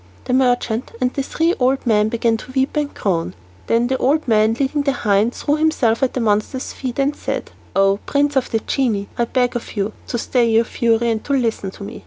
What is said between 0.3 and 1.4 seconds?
merchant and the